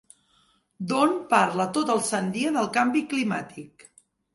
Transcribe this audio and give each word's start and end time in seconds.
Don 0.93 1.13
parla 1.35 1.69
tot 1.77 1.95
el 1.97 2.03
sant 2.11 2.35
dia 2.41 2.59
del 2.59 2.75
canvi 2.81 3.09
climàtic. 3.15 3.93